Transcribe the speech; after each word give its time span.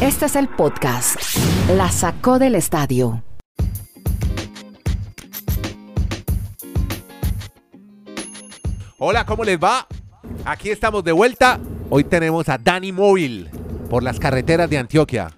Este 0.00 0.26
es 0.26 0.36
el 0.36 0.48
podcast. 0.48 1.16
La 1.76 1.90
sacó 1.90 2.38
del 2.38 2.54
estadio. 2.54 3.22
Hola, 8.98 9.24
¿cómo 9.24 9.44
les 9.44 9.58
va? 9.58 9.86
Aquí 10.44 10.70
estamos 10.70 11.04
de 11.04 11.12
vuelta. 11.12 11.58
Hoy 11.88 12.04
tenemos 12.04 12.48
a 12.48 12.58
Dani 12.58 12.92
Móvil 12.92 13.48
por 13.88 14.02
las 14.02 14.18
carreteras 14.20 14.68
de 14.70 14.78
Antioquia. 14.78 15.30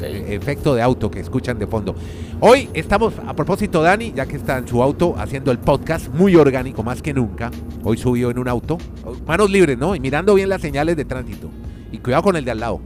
E- 0.00 0.34
Efecto 0.34 0.74
de 0.74 0.82
auto 0.82 1.10
que 1.10 1.20
escuchan 1.20 1.58
de 1.58 1.66
fondo. 1.66 1.94
Hoy 2.40 2.70
estamos, 2.74 3.14
a 3.26 3.34
propósito, 3.34 3.82
Dani, 3.82 4.12
ya 4.12 4.26
que 4.26 4.36
está 4.36 4.58
en 4.58 4.66
su 4.68 4.82
auto 4.82 5.14
haciendo 5.18 5.50
el 5.50 5.58
podcast, 5.58 6.08
muy 6.08 6.36
orgánico, 6.36 6.82
más 6.82 7.02
que 7.02 7.12
nunca. 7.12 7.50
Hoy 7.84 7.96
subió 7.98 8.30
en 8.30 8.38
un 8.38 8.48
auto, 8.48 8.78
manos 9.26 9.50
libres, 9.50 9.76
¿no? 9.78 9.94
Y 9.94 10.00
mirando 10.00 10.34
bien 10.34 10.48
las 10.48 10.60
señales 10.62 10.96
de 10.96 11.04
tránsito. 11.04 11.50
Y 11.92 11.98
cuidado 11.98 12.22
con 12.22 12.36
el 12.36 12.44
de 12.44 12.50
al 12.52 12.60
lado. 12.60 12.80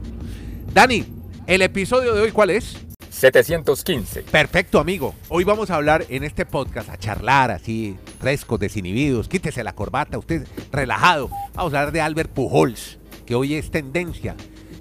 Dani, 0.75 1.05
el 1.47 1.61
episodio 1.61 2.13
de 2.13 2.19
hoy, 2.19 2.31
¿cuál 2.33 2.49
es? 2.49 2.75
715. 3.09 4.23
Perfecto, 4.23 4.77
amigo. 4.77 5.15
Hoy 5.29 5.45
vamos 5.45 5.69
a 5.69 5.75
hablar 5.75 6.05
en 6.09 6.25
este 6.25 6.45
podcast, 6.45 6.89
a 6.89 6.97
charlar 6.97 7.49
así, 7.49 7.95
frescos, 8.19 8.59
desinhibidos. 8.59 9.29
Quítese 9.29 9.63
la 9.63 9.73
corbata, 9.73 10.17
usted 10.17 10.45
relajado. 10.73 11.29
Vamos 11.53 11.73
a 11.73 11.79
hablar 11.79 11.93
de 11.93 12.01
Albert 12.01 12.29
Pujols, 12.31 12.99
que 13.25 13.35
hoy 13.35 13.53
es 13.53 13.71
tendencia. 13.71 14.35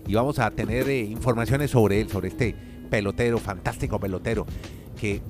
Y 0.04 0.14
vamos 0.14 0.40
a 0.40 0.50
tener 0.50 0.88
eh, 0.88 0.98
informaciones 0.98 1.70
sobre 1.70 2.00
él, 2.00 2.10
sobre 2.10 2.26
este 2.26 2.56
pelotero, 2.90 3.38
fantástico 3.38 4.00
pelotero, 4.00 4.46
que 5.00 5.22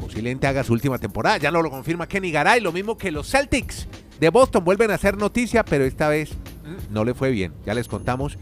posiblemente 0.00 0.48
haga 0.48 0.64
su 0.64 0.72
última 0.72 0.98
temporada. 0.98 1.36
Ya 1.36 1.52
no 1.52 1.62
lo 1.62 1.70
confirma 1.70 2.08
Kenny 2.08 2.32
Garay, 2.32 2.60
lo 2.60 2.72
mismo 2.72 2.98
que 2.98 3.12
los 3.12 3.30
Celtics 3.30 3.86
de 4.18 4.30
Boston 4.30 4.64
vuelven 4.64 4.90
a 4.90 4.94
hacer 4.94 5.16
noticia, 5.16 5.64
pero 5.64 5.84
esta 5.84 6.08
vez 6.08 6.32
mm, 6.32 6.92
no 6.92 7.04
le 7.04 7.14
fue 7.14 7.30
bien. 7.30 7.52
Ya 7.64 7.72
les 7.72 7.86
contamos 7.86 8.36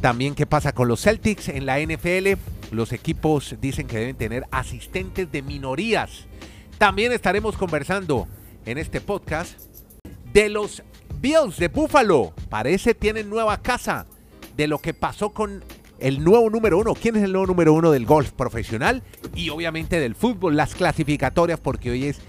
también 0.00 0.34
qué 0.34 0.46
pasa 0.46 0.72
con 0.72 0.88
los 0.88 1.02
Celtics 1.02 1.48
en 1.48 1.66
la 1.66 1.78
NFL. 1.78 2.38
Los 2.70 2.92
equipos 2.92 3.56
dicen 3.60 3.86
que 3.86 3.98
deben 3.98 4.16
tener 4.16 4.46
asistentes 4.50 5.30
de 5.30 5.42
minorías. 5.42 6.26
También 6.78 7.12
estaremos 7.12 7.56
conversando 7.56 8.26
en 8.64 8.78
este 8.78 9.00
podcast 9.00 9.60
de 10.32 10.48
los 10.48 10.82
Bills 11.20 11.58
de 11.58 11.68
Buffalo. 11.68 12.32
Parece 12.48 12.94
tienen 12.94 13.28
nueva 13.28 13.60
casa. 13.60 14.06
De 14.56 14.66
lo 14.66 14.78
que 14.78 14.94
pasó 14.94 15.30
con 15.30 15.64
el 15.98 16.24
nuevo 16.24 16.50
número 16.50 16.78
uno. 16.78 16.94
¿Quién 16.94 17.16
es 17.16 17.22
el 17.22 17.32
nuevo 17.32 17.46
número 17.46 17.72
uno 17.72 17.90
del 17.90 18.06
golf 18.06 18.32
profesional? 18.32 19.02
Y 19.34 19.50
obviamente 19.50 20.00
del 20.00 20.14
fútbol, 20.14 20.56
las 20.56 20.74
clasificatorias, 20.74 21.60
porque 21.60 21.90
hoy 21.90 22.06
es 22.06 22.20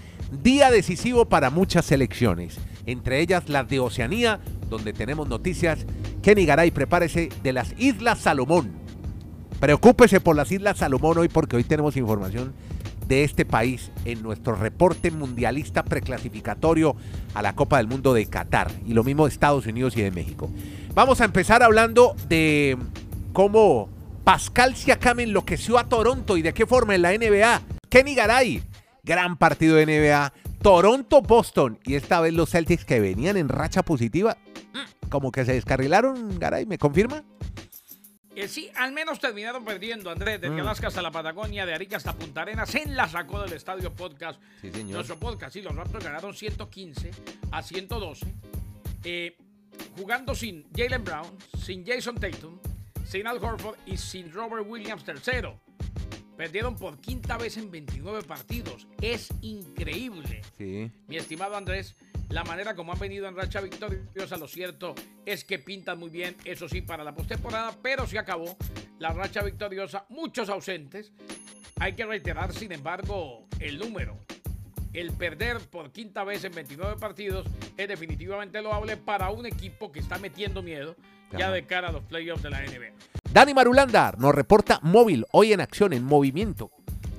día 0.44 0.72
decisivo 0.72 1.26
para 1.26 1.50
muchas 1.50 1.86
selecciones. 1.86 2.58
Entre 2.86 3.20
ellas 3.20 3.50
las 3.50 3.67
de 3.70 3.80
Oceanía, 3.80 4.40
donde 4.70 4.94
tenemos 4.94 5.28
noticias. 5.28 5.86
Kenny 6.22 6.45
Garay, 6.45 6.69
prepárese 6.69 7.30
de 7.41 7.53
las 7.53 7.73
Islas 7.80 8.19
Salomón. 8.19 8.72
Preocúpese 9.59 10.19
por 10.19 10.36
las 10.36 10.52
Islas 10.52 10.77
Salomón 10.77 11.17
hoy 11.17 11.30
porque 11.30 11.55
hoy 11.55 11.64
tenemos 11.64 11.97
información 11.97 12.53
de 13.08 13.23
este 13.23 13.44
país 13.44 13.91
en 14.05 14.22
nuestro 14.22 14.55
reporte 14.55 15.09
mundialista 15.11 15.83
preclasificatorio 15.83 16.95
a 17.33 17.42
la 17.42 17.55
Copa 17.55 17.77
del 17.77 17.88
Mundo 17.88 18.14
de 18.14 18.27
Qatar 18.27 18.72
y 18.86 18.94
lo 18.94 19.03
mismo 19.03 19.25
de 19.25 19.31
Estados 19.31 19.66
Unidos 19.66 19.97
y 19.97 20.02
de 20.02 20.11
México. 20.11 20.49
Vamos 20.94 21.22
a 21.22 21.25
empezar 21.25 21.64
hablando 21.64 22.16
de 22.30 22.77
cómo 23.33 23.89
Pascal 24.23 24.75
Siakam 24.75 25.22
enloqueció 25.22 25.80
a 25.80 25.89
Toronto 25.89 26.38
y 26.38 26.44
de 26.44 26.53
qué 26.53 26.67
forma 26.67 26.94
en 26.94 27.02
la 27.02 27.11
NBA. 27.17 27.61
Kenny 27.89 28.14
Garay, 28.14 28.64
gran 29.03 29.38
partido 29.38 29.75
de 29.75 29.86
NBA. 29.88 30.33
Toronto-Boston 30.61 31.80
y 31.83 31.95
esta 31.95 32.22
vez 32.22 32.33
los 32.33 32.52
Celtics 32.52 32.86
que 32.86 32.99
venían 32.99 33.36
en 33.36 33.49
racha 33.49 33.81
positiva, 33.81 34.38
como 35.12 35.31
que 35.31 35.45
se 35.45 35.54
descarrilaron, 35.54 36.40
Garay, 36.40 36.66
¿me 36.66 36.80
confirma? 36.80 37.23
Eh, 38.34 38.48
sí, 38.48 38.72
al 38.76 38.94
menos 38.94 39.20
terminaron 39.20 39.64
perdiendo, 39.66 40.09
Andrés, 40.09 40.40
desde 40.40 40.56
Mm. 40.56 40.59
Alaska 40.62 40.88
hasta 40.88 41.02
la 41.02 41.12
Patagonia, 41.12 41.66
de 41.66 41.73
Arica 41.73 41.98
hasta 41.98 42.14
Punta 42.14 42.42
Arenas, 42.44 42.73
en 42.76 42.95
la 42.95 43.08
sacó 43.09 43.42
del 43.42 43.54
Estadio 43.54 43.94
Podcast. 43.94 44.42
Sí, 44.62 44.72
señor. 44.72 44.94
Nuestro 44.95 45.20
podcast, 45.20 45.54
sí, 45.54 45.62
los 45.62 45.76
Raptors 45.76 46.04
ganaron 46.06 46.33
115 46.33 47.11
a 47.52 47.61
112, 47.61 48.26
eh, 49.04 49.38
jugando 49.98 50.33
sin 50.33 50.66
Jalen 50.73 51.04
Brown, 51.04 51.28
sin 51.61 51.86
Jason 51.86 52.16
Tatum, 52.16 52.58
sin 53.05 53.28
Al 53.28 53.38
Horford 53.43 53.76
y 53.86 53.98
sin 53.98 54.32
Robert 54.32 54.66
Williams 54.66 55.04
III. 55.05 55.49
Perdieron 56.38 56.76
por 56.78 56.98
quinta 57.02 57.38
vez 57.38 57.58
en 57.58 57.70
29 57.70 58.23
partidos. 58.23 58.88
Es 59.02 59.28
increíble. 59.42 60.42
Sí. 60.58 60.89
Mi 61.08 61.17
estimado 61.17 61.55
Andrés, 61.58 61.95
la 62.31 62.43
manera 62.43 62.75
como 62.75 62.93
han 62.93 62.99
venido 62.99 63.27
en 63.27 63.36
racha 63.36 63.61
victoriosa, 63.61 64.37
lo 64.37 64.47
cierto 64.47 64.95
es 65.25 65.43
que 65.43 65.59
pintan 65.59 65.99
muy 65.99 66.09
bien, 66.09 66.36
eso 66.45 66.69
sí, 66.69 66.81
para 66.81 67.03
la 67.03 67.14
postemporada, 67.14 67.73
pero 67.81 68.08
se 68.08 68.17
acabó 68.17 68.58
la 68.99 69.11
racha 69.11 69.43
victoriosa, 69.43 70.05
muchos 70.09 70.49
ausentes. 70.49 71.11
Hay 71.80 71.93
que 71.93 72.05
reiterar, 72.05 72.53
sin 72.53 72.71
embargo, 72.71 73.47
el 73.59 73.80
número. 73.80 74.17
El 74.93 75.11
perder 75.14 75.59
por 75.59 75.92
quinta 75.92 76.23
vez 76.23 76.43
en 76.43 76.53
29 76.53 76.97
partidos 76.99 77.47
es 77.77 77.87
definitivamente 77.87 78.61
loable 78.61 78.98
para 78.98 79.30
un 79.30 79.45
equipo 79.45 79.92
que 79.92 79.99
está 79.99 80.17
metiendo 80.17 80.61
miedo 80.61 80.95
ya 81.37 81.49
de 81.49 81.65
cara 81.65 81.89
a 81.89 81.92
los 81.92 82.03
playoffs 82.03 82.43
de 82.43 82.49
la 82.49 82.61
NBA. 82.61 82.92
Dani 83.31 83.53
Marulanda 83.53 84.13
nos 84.17 84.36
reporta 84.36 84.80
móvil, 84.83 85.25
hoy 85.31 85.53
en 85.53 85.61
acción, 85.61 85.93
en 85.93 86.03
movimiento, 86.03 86.71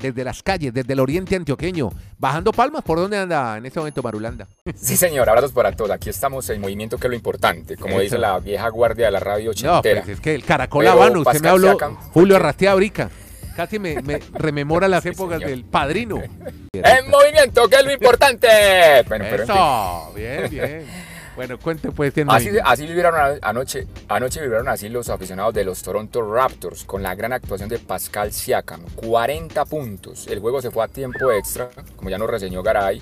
desde 0.02 0.24
las 0.24 0.42
calles, 0.42 0.74
desde 0.74 0.92
el 0.92 1.00
oriente 1.00 1.36
antioqueño. 1.36 1.90
Bajando 2.18 2.52
palmas, 2.52 2.82
¿por 2.82 2.98
dónde 2.98 3.16
anda 3.16 3.56
en 3.56 3.64
este 3.64 3.78
momento 3.78 4.02
Marulanda? 4.02 4.46
Sí, 4.76 4.96
señor, 4.96 5.28
abrazos 5.28 5.52
para 5.52 5.72
todos. 5.72 5.90
Aquí 5.92 6.10
estamos 6.10 6.48
en 6.50 6.60
movimiento, 6.60 6.98
que 6.98 7.06
es 7.06 7.10
lo 7.10 7.16
importante, 7.16 7.76
como 7.76 7.94
Eso. 7.94 8.02
dice 8.02 8.18
la 8.18 8.38
vieja 8.40 8.68
guardia 8.68 9.06
de 9.06 9.12
la 9.12 9.20
radio 9.20 9.46
No, 9.46 9.50
ochentera. 9.78 10.02
pues 10.02 10.16
es 10.16 10.20
que 10.20 10.34
el 10.34 10.44
caracol 10.44 10.84
Pero 10.84 10.92
habano, 10.92 11.20
usted 11.20 11.40
me 11.40 11.48
habló, 11.48 11.78
Julio. 12.12 12.36
Arrastea 12.36 12.74
Brica. 12.74 13.08
Casi 13.56 13.78
me, 13.78 14.00
me 14.02 14.18
rememora 14.34 14.88
las 14.88 15.02
Sí, 15.02 15.10
épocas 15.10 15.38
señor. 15.38 15.50
del 15.50 15.64
padrino. 15.64 16.16
¡En 16.72 17.10
movimiento, 17.10 17.68
que 17.68 17.76
es 17.76 17.84
lo 17.84 17.92
importante! 17.92 18.48
Bueno, 19.08 19.24
pero 19.30 19.42
en 19.42 19.48
fin. 19.48 19.56
Eso, 19.56 20.12
bien, 20.16 20.50
bien. 20.50 20.86
Bueno, 21.36 21.58
cuente 21.58 21.90
pues. 21.90 22.12
Así, 22.36 22.50
así 22.64 22.86
vivieron 22.86 23.14
a- 23.14 23.38
anoche, 23.42 23.86
anoche 24.08 24.40
vivieron 24.42 24.68
así 24.68 24.88
los 24.88 25.08
aficionados 25.08 25.54
de 25.54 25.64
los 25.64 25.82
Toronto 25.82 26.20
Raptors 26.22 26.84
con 26.84 27.02
la 27.02 27.14
gran 27.14 27.32
actuación 27.32 27.68
de 27.68 27.78
Pascal 27.78 28.32
Siakam, 28.32 28.82
40 28.96 29.64
puntos. 29.64 30.26
El 30.26 30.40
juego 30.40 30.60
se 30.60 30.70
fue 30.70 30.84
a 30.84 30.88
tiempo 30.88 31.32
extra, 31.32 31.70
como 31.96 32.10
ya 32.10 32.18
nos 32.18 32.28
reseñó 32.28 32.62
Garay. 32.62 33.00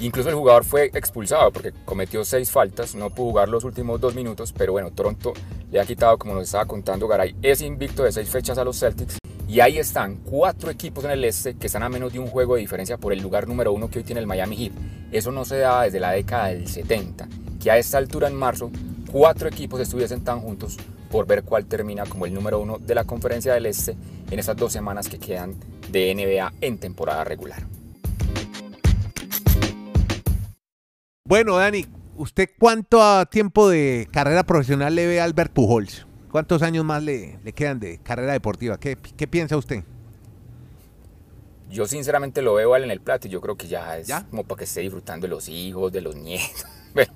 Incluso 0.00 0.28
el 0.28 0.34
jugador 0.34 0.64
fue 0.64 0.90
expulsado 0.92 1.52
porque 1.52 1.72
cometió 1.84 2.24
seis 2.24 2.50
faltas, 2.50 2.96
no 2.96 3.10
pudo 3.10 3.28
jugar 3.30 3.48
los 3.48 3.62
últimos 3.62 4.00
dos 4.00 4.16
minutos, 4.16 4.52
pero 4.52 4.72
bueno, 4.72 4.90
Toronto 4.90 5.32
le 5.70 5.80
ha 5.80 5.84
quitado, 5.84 6.18
como 6.18 6.34
nos 6.34 6.42
estaba 6.44 6.64
contando 6.66 7.06
Garay, 7.06 7.36
ese 7.42 7.64
invicto 7.66 8.02
de 8.02 8.10
seis 8.10 8.28
fechas 8.28 8.58
a 8.58 8.64
los 8.64 8.76
Celtics. 8.80 9.18
Y 9.54 9.60
ahí 9.60 9.78
están 9.78 10.16
cuatro 10.16 10.68
equipos 10.68 11.04
en 11.04 11.12
el 11.12 11.24
este 11.24 11.54
que 11.54 11.68
están 11.68 11.84
a 11.84 11.88
menos 11.88 12.12
de 12.12 12.18
un 12.18 12.26
juego 12.26 12.56
de 12.56 12.60
diferencia 12.60 12.98
por 12.98 13.12
el 13.12 13.22
lugar 13.22 13.46
número 13.46 13.72
uno 13.72 13.88
que 13.88 14.00
hoy 14.00 14.04
tiene 14.04 14.20
el 14.20 14.26
Miami 14.26 14.56
Heat. 14.56 14.72
Eso 15.12 15.30
no 15.30 15.44
se 15.44 15.58
daba 15.58 15.84
desde 15.84 16.00
la 16.00 16.10
década 16.10 16.48
del 16.48 16.66
70, 16.66 17.28
que 17.62 17.70
a 17.70 17.78
esta 17.78 17.98
altura 17.98 18.26
en 18.26 18.34
marzo 18.34 18.72
cuatro 19.12 19.46
equipos 19.46 19.80
estuviesen 19.80 20.24
tan 20.24 20.40
juntos 20.40 20.76
por 21.08 21.28
ver 21.28 21.44
cuál 21.44 21.66
termina 21.66 22.04
como 22.04 22.26
el 22.26 22.34
número 22.34 22.58
uno 22.58 22.78
de 22.78 22.96
la 22.96 23.04
conferencia 23.04 23.54
del 23.54 23.66
este 23.66 23.94
en 24.28 24.40
esas 24.40 24.56
dos 24.56 24.72
semanas 24.72 25.08
que 25.08 25.20
quedan 25.20 25.54
de 25.88 26.12
NBA 26.12 26.52
en 26.60 26.78
temporada 26.78 27.22
regular. 27.22 27.62
Bueno, 31.24 31.58
Dani, 31.58 31.86
¿usted 32.16 32.50
cuánto 32.58 33.24
tiempo 33.26 33.68
de 33.68 34.08
carrera 34.10 34.42
profesional 34.42 34.96
le 34.96 35.06
ve 35.06 35.20
a 35.20 35.24
Albert 35.24 35.52
Pujols? 35.52 36.08
¿Cuántos 36.34 36.62
años 36.62 36.84
más 36.84 37.00
le, 37.00 37.38
le 37.44 37.52
quedan 37.52 37.78
de 37.78 37.98
carrera 37.98 38.32
deportiva? 38.32 38.76
¿Qué, 38.76 38.98
qué 39.16 39.28
piensa 39.28 39.56
usted? 39.56 39.84
Yo 41.70 41.86
sinceramente 41.86 42.42
lo 42.42 42.54
veo 42.54 42.74
a 42.74 42.78
él 42.78 42.82
en 42.82 42.90
el 42.90 43.00
plato 43.00 43.28
y 43.28 43.30
yo 43.30 43.40
creo 43.40 43.56
que 43.56 43.68
ya 43.68 43.96
es 43.96 44.08
¿Ya? 44.08 44.24
como 44.28 44.42
para 44.42 44.58
que 44.58 44.64
esté 44.64 44.80
disfrutando 44.80 45.28
de 45.28 45.30
los 45.30 45.48
hijos, 45.48 45.92
de 45.92 46.00
los 46.00 46.16
nietos. 46.16 46.64
Pero, 46.92 47.12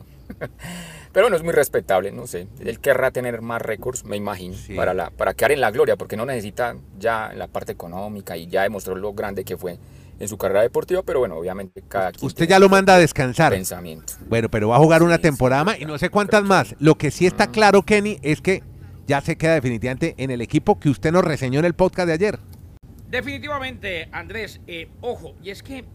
pero 1.12 1.24
bueno, 1.24 1.36
es 1.36 1.42
muy 1.42 1.52
respetable, 1.52 2.12
no 2.12 2.28
sé. 2.28 2.46
Él 2.60 2.78
querrá 2.78 3.10
tener 3.10 3.40
más 3.42 3.60
récords, 3.60 4.04
me 4.04 4.16
imagino, 4.16 4.54
Sí. 4.54 4.76
para, 4.76 4.94
la, 4.94 5.10
para 5.10 5.34
quedar 5.34 5.50
en 5.50 5.60
la 5.62 5.72
gloria, 5.72 5.96
porque 5.96 6.16
no 6.16 6.24
necesita 6.26 6.76
ya 7.00 7.32
la 7.34 7.48
parte 7.48 7.72
económica 7.72 8.36
y 8.36 8.47
ya 8.47 8.62
demostró 8.62 8.94
lo 8.94 9.14
grande 9.14 9.44
que 9.44 9.56
fue 9.56 9.78
en 10.21 10.28
su 10.28 10.38
carrera 10.38 10.62
deportiva, 10.62 11.03
pero 11.03 11.18
bueno, 11.18 11.36
obviamente 11.36 11.82
cada 11.88 12.12
quien 12.12 12.24
Usted 12.24 12.47
ya 12.47 12.60
lo 12.60 12.68
manda 12.68 12.94
a 12.94 12.98
descansar. 12.98 13.53
pensamiento. 13.53 14.12
Bueno, 14.28 14.48
pero 14.48 14.68
va 14.68 14.76
a 14.76 14.78
jugar 14.78 15.03
una 15.03 15.16
Sí, 15.16 15.22
temporada 15.22 15.62
sí, 15.62 15.66
más 15.66 15.80
y 15.80 15.84
no 15.86 15.98
sé 15.98 16.09
cuántas 16.09 16.44
más. 16.44 16.76
Lo 16.78 16.94
que 16.97 17.10
sí 17.10 17.26
está 17.26 17.48
claro, 17.48 17.82
Kenny, 17.82 18.21
es 18.22 18.41
que 18.41 18.62
ya 19.09 19.22
se 19.22 19.39
queda 19.39 19.55
definitivamente 19.55 20.15
en 20.19 20.31
el 20.31 20.43
equipo 20.43 20.78
que 20.78 20.91
usted 20.91 21.10
nos 21.10 21.25
reseñó 21.25 21.59
en 21.59 21.65
el 21.65 21.75
podcast 21.75 22.07
de 22.07 22.13
ayer. 22.13 22.39
Definitivamente, 23.09 24.09
Andrés, 24.13 24.60
eh, 24.66 24.91
ojo, 25.01 25.34
y 25.43 25.49
es 25.49 25.63
que 25.63 25.87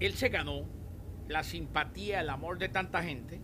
él 0.00 0.14
se 0.14 0.30
ganó 0.30 0.64
la 1.28 1.42
simpatía, 1.42 2.22
el 2.22 2.30
amor 2.30 2.58
de 2.58 2.70
tanta 2.70 3.02
gente 3.02 3.42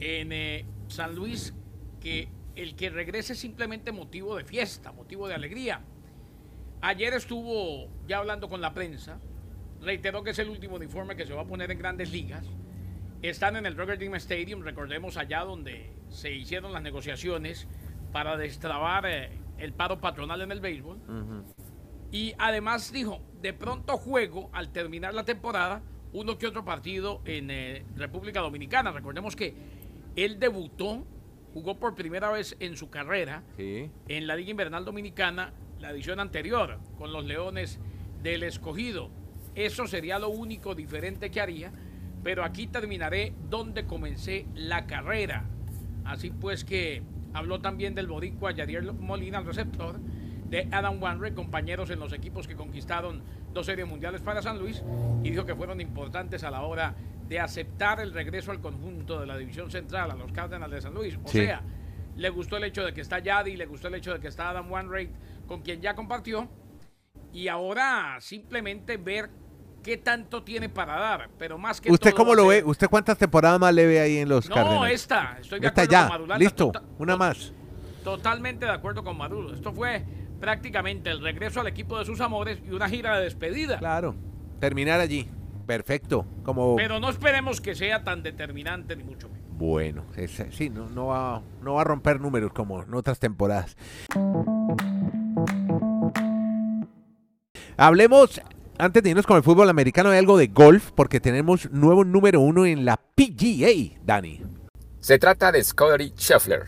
en 0.00 0.32
eh, 0.32 0.66
San 0.88 1.14
Luis, 1.14 1.54
que 1.98 2.28
el 2.56 2.76
que 2.76 2.90
regrese 2.90 3.32
es 3.32 3.38
simplemente 3.38 3.90
motivo 3.90 4.36
de 4.36 4.44
fiesta, 4.44 4.92
motivo 4.92 5.26
de 5.26 5.34
alegría. 5.34 5.80
Ayer 6.82 7.14
estuvo 7.14 7.88
ya 8.06 8.18
hablando 8.18 8.50
con 8.50 8.60
la 8.60 8.74
prensa, 8.74 9.18
reiteró 9.80 10.22
que 10.22 10.30
es 10.30 10.38
el 10.38 10.50
último 10.50 10.76
uniforme 10.76 11.16
que 11.16 11.26
se 11.26 11.32
va 11.32 11.42
a 11.42 11.46
poner 11.46 11.70
en 11.70 11.78
grandes 11.78 12.12
ligas. 12.12 12.46
Están 13.22 13.56
en 13.56 13.64
el 13.64 13.76
Roger 13.76 14.02
Stadium, 14.16 14.60
recordemos 14.60 15.16
allá 15.16 15.40
donde 15.40 15.90
se 16.10 16.32
hicieron 16.32 16.72
las 16.72 16.82
negociaciones 16.82 17.66
para 18.12 18.36
destrabar 18.36 19.06
eh, 19.06 19.30
el 19.58 19.72
paro 19.72 20.00
patronal 20.00 20.40
en 20.42 20.52
el 20.52 20.60
béisbol. 20.60 20.98
Y 22.12 22.34
además 22.38 22.92
dijo, 22.92 23.20
de 23.40 23.52
pronto 23.52 23.96
juego 23.96 24.50
al 24.52 24.72
terminar 24.72 25.14
la 25.14 25.24
temporada 25.24 25.82
uno 26.12 26.38
que 26.38 26.46
otro 26.48 26.64
partido 26.64 27.20
en 27.24 27.50
eh, 27.50 27.84
República 27.94 28.40
Dominicana. 28.40 28.90
Recordemos 28.90 29.36
que 29.36 29.54
él 30.16 30.40
debutó, 30.40 31.04
jugó 31.54 31.78
por 31.78 31.94
primera 31.94 32.30
vez 32.30 32.56
en 32.58 32.76
su 32.76 32.90
carrera 32.90 33.44
Sí. 33.56 33.90
en 34.08 34.26
la 34.26 34.34
Liga 34.34 34.50
Invernal 34.50 34.84
Dominicana, 34.84 35.52
la 35.78 35.90
edición 35.90 36.18
anterior, 36.18 36.78
con 36.98 37.12
los 37.12 37.24
Leones 37.24 37.78
del 38.22 38.42
Escogido. 38.42 39.10
Eso 39.54 39.86
sería 39.86 40.18
lo 40.18 40.30
único 40.30 40.74
diferente 40.74 41.30
que 41.30 41.40
haría, 41.40 41.72
pero 42.24 42.44
aquí 42.44 42.66
terminaré 42.66 43.32
donde 43.48 43.86
comencé 43.86 44.46
la 44.54 44.86
carrera. 44.86 45.44
Así 46.04 46.30
pues 46.30 46.64
que 46.64 47.02
habló 47.34 47.60
también 47.60 47.94
del 47.94 48.06
boricua 48.06 48.52
Yadier 48.52 48.92
Molina, 48.92 49.38
el 49.38 49.46
receptor, 49.46 49.98
de 50.48 50.68
Adam 50.72 51.00
Wanre, 51.02 51.32
compañeros 51.34 51.90
en 51.90 52.00
los 52.00 52.12
equipos 52.12 52.48
que 52.48 52.56
conquistaron 52.56 53.22
dos 53.52 53.66
series 53.66 53.86
mundiales 53.86 54.20
para 54.20 54.42
San 54.42 54.58
Luis, 54.58 54.82
y 55.22 55.30
dijo 55.30 55.44
que 55.44 55.54
fueron 55.54 55.80
importantes 55.80 56.42
a 56.44 56.50
la 56.50 56.62
hora 56.62 56.94
de 57.28 57.38
aceptar 57.38 58.00
el 58.00 58.12
regreso 58.12 58.50
al 58.50 58.60
conjunto 58.60 59.20
de 59.20 59.26
la 59.26 59.38
División 59.38 59.70
Central, 59.70 60.10
a 60.10 60.14
los 60.14 60.32
Cardinals 60.32 60.72
de 60.72 60.80
San 60.80 60.94
Luis. 60.94 61.16
O 61.22 61.28
Sí. 61.28 61.38
sea, 61.38 61.62
le 62.16 62.28
gustó 62.30 62.56
el 62.56 62.64
hecho 62.64 62.84
de 62.84 62.92
que 62.92 63.00
está 63.00 63.20
Yadi, 63.20 63.56
le 63.56 63.66
gustó 63.66 63.86
el 63.88 63.94
hecho 63.94 64.12
de 64.12 64.18
que 64.18 64.26
está 64.28 64.50
Adam 64.50 64.70
Wainwright, 64.70 65.10
con 65.46 65.62
quien 65.62 65.80
ya 65.80 65.94
compartió, 65.94 66.48
y 67.32 67.46
ahora 67.46 68.16
simplemente 68.20 68.96
ver 68.96 69.30
qué 69.82 69.96
tanto 69.96 70.42
tiene 70.42 70.68
para 70.68 70.98
dar, 70.98 71.30
pero 71.38 71.58
más 71.58 71.80
que 71.80 71.90
¿Usted 71.90 72.10
todo 72.10 72.16
cómo 72.18 72.34
lo 72.34 72.46
ve? 72.48 72.62
¿Usted 72.64 72.88
cuántas 72.88 73.16
temporadas 73.18 73.58
más 73.58 73.74
le 73.74 73.86
ve 73.86 74.00
ahí 74.00 74.18
en 74.18 74.28
los 74.28 74.48
No, 74.48 74.86
esta, 74.86 75.38
estoy 75.40 75.60
de 75.60 75.66
Esta 75.68 75.82
acuerdo 75.82 75.92
ya, 75.92 76.00
con 76.02 76.08
Madulanda, 76.10 76.38
listo, 76.38 76.66
tota- 76.72 76.82
una 76.98 77.16
más. 77.16 77.52
Totalmente 78.04 78.64
de 78.66 78.72
acuerdo 78.72 79.04
con 79.04 79.16
Maduro. 79.16 79.52
Esto 79.54 79.72
fue 79.72 80.04
prácticamente 80.40 81.10
el 81.10 81.20
regreso 81.20 81.60
al 81.60 81.66
equipo 81.66 81.98
de 81.98 82.04
sus 82.04 82.20
amores 82.20 82.58
y 82.66 82.70
una 82.72 82.88
gira 82.88 83.16
de 83.18 83.24
despedida. 83.24 83.78
Claro, 83.78 84.14
terminar 84.58 85.00
allí. 85.00 85.28
Perfecto. 85.66 86.26
Como 86.42 86.74
Pero 86.76 86.98
no 86.98 87.10
esperemos 87.10 87.60
que 87.60 87.74
sea 87.74 88.02
tan 88.02 88.22
determinante 88.22 88.96
ni 88.96 89.04
mucho 89.04 89.28
menos. 89.28 89.46
bueno, 89.52 90.04
es- 90.16 90.42
sí, 90.50 90.68
no, 90.70 90.88
no 90.88 91.06
va, 91.08 91.42
no 91.62 91.74
va 91.74 91.82
a 91.82 91.84
romper 91.84 92.20
números 92.20 92.52
como 92.52 92.82
en 92.82 92.92
otras 92.94 93.18
temporadas. 93.20 93.76
Hablemos 97.76 98.40
antes 98.80 99.02
de 99.02 99.10
irnos 99.10 99.26
con 99.26 99.36
el 99.36 99.42
fútbol 99.42 99.68
americano 99.68 100.10
de 100.10 100.18
algo 100.18 100.38
de 100.38 100.46
golf 100.46 100.90
porque 100.94 101.20
tenemos 101.20 101.70
nuevo 101.70 102.04
número 102.04 102.40
uno 102.40 102.64
en 102.64 102.84
la 102.84 102.96
PGA, 102.96 104.00
Dani. 104.02 104.42
Se 105.00 105.18
trata 105.18 105.52
de 105.52 105.62
Scotty 105.62 106.14
Scheffler, 106.16 106.64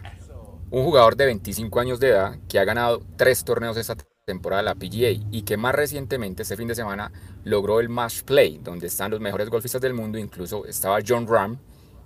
un 0.70 0.85
jugador 0.85 1.17
de 1.17 1.26
25 1.26 1.81
años 1.81 2.00
de 2.00 2.09
edad 2.09 2.37
que 2.49 2.59
ha 2.59 2.64
ganado 2.64 3.03
tres 3.17 3.44
torneos 3.44 3.76
esta 3.76 3.97
temporada 4.26 4.62
de 4.62 4.69
la 4.69 4.75
PGA 4.75 5.26
y 5.31 5.43
que 5.43 5.56
más 5.56 5.75
recientemente, 5.75 6.43
este 6.43 6.56
fin 6.56 6.69
de 6.69 6.75
semana, 6.75 7.12
logró 7.44 7.81
el 7.81 7.88
Match 7.88 8.23
Play, 8.23 8.61
donde 8.62 8.88
están 8.88 9.11
los 9.11 9.20
mejores 9.20 9.49
golfistas 9.49 9.81
del 9.81 9.94
mundo, 9.94 10.19
incluso 10.19 10.67
estaba 10.67 10.99
John 11.06 11.26
Ram, 11.26 11.58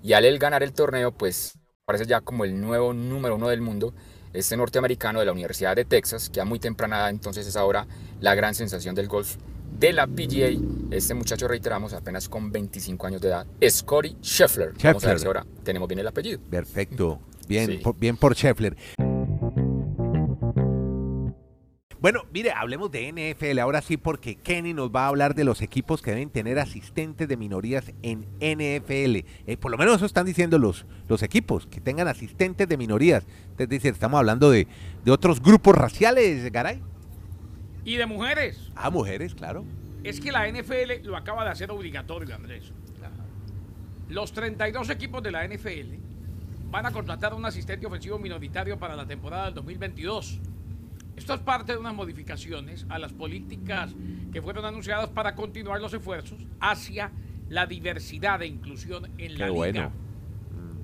y 0.02 0.12
al 0.12 0.24
él 0.24 0.38
ganar 0.38 0.62
el 0.62 0.72
torneo, 0.72 1.12
pues 1.12 1.58
parece 1.84 2.06
ya 2.06 2.20
como 2.20 2.44
el 2.44 2.60
nuevo 2.60 2.92
número 2.92 3.34
uno 3.34 3.48
del 3.48 3.60
mundo, 3.60 3.92
este 4.32 4.56
norteamericano 4.56 5.18
de 5.18 5.26
la 5.26 5.32
Universidad 5.32 5.74
de 5.74 5.84
Texas, 5.84 6.30
que 6.30 6.40
a 6.40 6.44
muy 6.44 6.58
temprana 6.58 6.98
edad 6.98 7.10
entonces 7.10 7.46
es 7.46 7.56
ahora 7.56 7.86
la 8.20 8.34
gran 8.34 8.54
sensación 8.54 8.94
del 8.94 9.08
golf 9.08 9.36
de 9.78 9.92
la 9.92 10.06
PGA. 10.06 10.50
Este 10.90 11.14
muchacho, 11.14 11.48
reiteramos, 11.48 11.92
apenas 11.92 12.28
con 12.28 12.50
25 12.52 13.06
años 13.06 13.20
de 13.20 13.28
edad, 13.28 13.46
Scotty 13.68 14.16
Scheffler. 14.22 14.68
Vamos 14.72 14.84
a 14.84 14.90
Scheffler. 14.92 15.10
ver 15.10 15.20
si 15.20 15.26
ahora 15.26 15.46
tenemos 15.64 15.88
bien 15.88 15.98
el 16.00 16.06
apellido. 16.06 16.40
Perfecto. 16.50 17.20
Bien, 17.48 17.66
Sí. 17.66 17.76
por, 17.78 17.96
bien 17.98 18.16
por 18.16 18.34
Scheffler. 18.34 18.76
Bueno, 21.98 22.22
mire, 22.32 22.52
hablemos 22.52 22.90
de 22.92 23.08
NFL 23.10 23.58
ahora 23.58 23.80
sí 23.82 23.96
porque 23.96 24.36
Kenny 24.36 24.74
nos 24.74 24.90
va 24.90 25.04
a 25.06 25.08
hablar 25.08 25.34
de 25.34 25.44
los 25.44 25.62
equipos 25.62 26.02
que 26.02 26.10
deben 26.12 26.30
tener 26.30 26.58
asistentes 26.58 27.26
de 27.26 27.36
minorías 27.36 27.92
en 28.02 28.26
NFL. 28.38 29.24
Eh, 29.46 29.56
por 29.58 29.70
lo 29.72 29.78
menos 29.78 29.96
eso 29.96 30.06
están 30.06 30.26
diciendo 30.26 30.58
los, 30.58 30.84
los 31.08 31.22
equipos, 31.22 31.66
que 31.66 31.80
tengan 31.80 32.06
asistentes 32.06 32.68
de 32.68 32.76
minorías. 32.76 33.24
Es 33.58 33.68
decir, 33.68 33.92
estamos 33.92 34.18
hablando 34.18 34.50
de, 34.50 34.68
de 35.04 35.10
otros 35.10 35.40
grupos 35.42 35.74
raciales, 35.74 36.52
Garay. 36.52 36.80
Y 37.86 37.96
de 37.96 38.04
mujeres. 38.04 38.70
Ah, 38.74 38.90
mujeres, 38.90 39.34
claro. 39.34 39.64
Es 40.04 40.20
que 40.20 40.30
la 40.32 40.46
NFL 40.50 41.04
lo 41.04 41.16
acaba 41.16 41.44
de 41.44 41.50
hacer 41.50 41.70
obligatorio, 41.70 42.34
Andrés. 42.34 42.72
Los 44.08 44.32
32 44.32 44.90
equipos 44.90 45.22
de 45.22 45.30
la 45.32 45.46
NFL 45.46 45.94
van 46.70 46.86
a 46.86 46.90
contratar 46.92 47.32
a 47.32 47.36
un 47.36 47.44
asistente 47.46 47.86
ofensivo 47.86 48.18
minoritario 48.18 48.78
para 48.78 48.94
la 48.94 49.06
temporada 49.06 49.46
del 49.46 49.54
2022. 49.54 50.40
Esto 51.16 51.34
es 51.34 51.40
parte 51.40 51.72
de 51.72 51.78
unas 51.78 51.94
modificaciones 51.94 52.86
a 52.88 52.98
las 52.98 53.12
políticas 53.12 53.94
que 54.32 54.42
fueron 54.42 54.64
anunciadas 54.64 55.08
para 55.08 55.34
continuar 55.34 55.80
los 55.80 55.94
esfuerzos 55.94 56.44
hacia 56.60 57.10
la 57.48 57.66
diversidad 57.66 58.42
e 58.42 58.46
inclusión 58.46 59.06
en 59.18 59.38
la 59.38 59.46
Qué 59.46 59.52
liga. 59.52 59.54
bueno. 59.54 59.92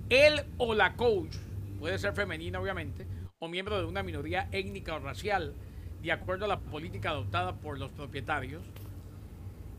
Él 0.09 0.43
o 0.59 0.75
la 0.75 0.95
coach, 0.95 1.37
puede 1.79 1.99
ser 1.99 2.13
femenina 2.13 2.61
obviamente, 2.61 3.07
o 3.39 3.49
miembro 3.49 3.79
de 3.79 3.85
una 3.87 4.03
minoría 4.03 4.49
étnica 4.53 4.95
o 4.95 5.01
racial, 5.01 5.55
de 6.03 6.13
acuerdo 6.13 6.45
a 6.45 6.49
la 6.49 6.59
política 6.61 7.11
adoptada 7.11 7.55
por 7.55 7.79
los 7.79 7.91
propietarios, 7.93 8.63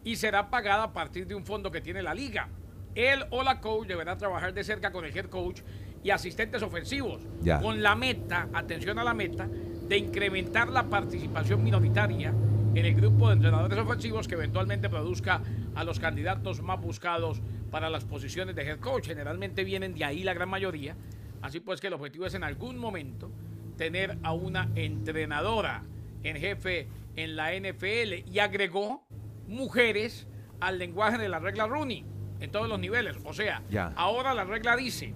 y 0.04 0.16
será 0.16 0.50
pagada 0.50 0.84
a 0.84 0.94
partir 0.94 1.28
de 1.28 1.36
un 1.36 1.46
fondo 1.46 1.72
que 1.72 1.82
tiene 1.82 2.02
la 2.02 2.14
liga. 2.14 2.50
Él 2.96 3.24
o 3.32 3.44
la 3.44 3.60
coach 3.60 3.88
deberá 3.88 4.18
trabajar 4.18 4.54
de 4.54 4.64
cerca 4.64 4.92
con 4.92 5.06
el 5.06 5.16
head 5.16 5.26
coach 5.26 5.62
y 6.04 6.10
asistentes 6.10 6.62
ofensivos, 6.62 7.22
Ya. 7.42 7.60
con 7.60 7.82
la 7.82 7.96
meta, 7.96 8.50
atención 8.54 9.00
a 9.00 9.04
la 9.04 9.14
meta, 9.14 9.48
de 9.48 9.98
incrementar 9.98 10.70
la 10.70 10.84
participación 10.84 11.64
minoritaria 11.64 12.34
en 12.76 12.86
el 12.86 12.96
grupo 12.96 13.28
de 13.28 13.36
entrenadores 13.36 13.78
ofensivos 13.80 14.28
que 14.28 14.36
eventualmente 14.36 14.90
produzca 14.90 15.42
a 15.76 15.84
los 15.84 16.00
candidatos 16.00 16.62
más 16.62 16.82
buscados 16.82 17.42
para 17.72 17.90
las 17.90 18.04
posiciones 18.04 18.56
de 18.56 18.64
head 18.64 18.80
coach. 18.80 19.08
Generalmente 19.08 19.64
vienen 19.64 19.94
de 19.94 20.04
ahí 20.06 20.24
la 20.24 20.34
gran 20.34 20.50
mayoría. 20.50 20.96
Así 21.42 21.60
pues 21.60 21.82
que 21.82 21.88
el 21.88 21.94
objetivo 21.94 22.26
es 22.26 22.34
en 22.34 22.44
algún 22.44 22.78
momento 22.78 23.32
tener 23.78 24.18
a 24.24 24.34
una 24.34 24.70
entrenadora 24.76 25.84
en 26.24 26.38
jefe 26.38 26.88
en 27.16 27.36
la 27.36 27.52
NFL 27.54 28.30
y 28.32 28.40
agregó 28.40 29.06
mujeres 29.48 30.28
al 30.60 30.80
lenguaje 30.80 31.18
de 31.18 31.30
la 31.30 31.40
regla 31.40 31.68
Rooney 31.68 32.06
en 32.40 32.52
todos 32.52 32.68
los 32.68 32.80
niveles. 32.80 33.18
O 33.24 33.34
sea, 33.34 33.62
ahora 33.96 34.34
la 34.34 34.44
regla 34.44 34.76
dice 34.76 35.14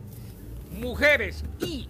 mujeres 0.80 1.44
y 1.60 1.88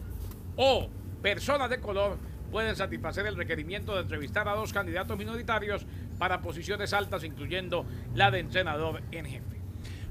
o 0.56 0.90
personas 1.22 1.70
de 1.70 1.80
color 1.80 2.18
pueden 2.52 2.76
satisfacer 2.76 3.26
el 3.26 3.36
requerimiento 3.36 3.96
de 3.96 4.02
entrevistar 4.02 4.48
a 4.48 4.56
dos 4.56 4.72
candidatos 4.72 5.18
minoritarios 5.18 5.86
para 6.18 6.42
posiciones 6.42 6.94
altas, 6.94 7.24
incluyendo 7.24 7.86
la 8.16 8.32
de 8.32 8.40
entrenador 8.40 9.02
en 9.12 9.26
jefe. 9.26 9.62